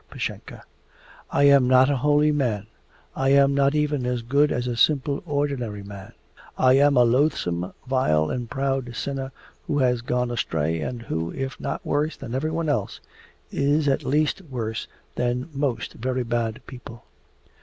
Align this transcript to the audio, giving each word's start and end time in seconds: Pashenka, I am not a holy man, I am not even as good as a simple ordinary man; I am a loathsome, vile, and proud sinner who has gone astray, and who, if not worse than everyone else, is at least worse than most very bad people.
Pashenka, 0.09 0.63
I 1.29 1.43
am 1.43 1.67
not 1.67 1.91
a 1.91 1.97
holy 1.97 2.31
man, 2.31 2.65
I 3.15 3.29
am 3.29 3.53
not 3.53 3.75
even 3.75 4.03
as 4.03 4.23
good 4.23 4.51
as 4.51 4.65
a 4.65 4.75
simple 4.75 5.21
ordinary 5.27 5.83
man; 5.83 6.13
I 6.57 6.73
am 6.77 6.97
a 6.97 7.03
loathsome, 7.03 7.71
vile, 7.85 8.31
and 8.31 8.49
proud 8.49 8.95
sinner 8.95 9.31
who 9.67 9.77
has 9.77 10.01
gone 10.01 10.31
astray, 10.31 10.81
and 10.81 11.03
who, 11.03 11.31
if 11.35 11.59
not 11.59 11.85
worse 11.85 12.17
than 12.17 12.33
everyone 12.33 12.67
else, 12.67 12.99
is 13.51 13.87
at 13.87 14.03
least 14.03 14.41
worse 14.49 14.87
than 15.13 15.49
most 15.53 15.93
very 15.93 16.23
bad 16.23 16.65
people. 16.65 17.03